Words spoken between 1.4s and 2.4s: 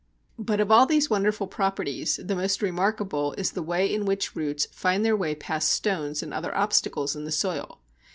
properties, the